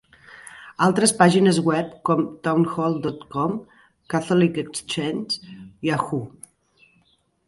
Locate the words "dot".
3.03-3.21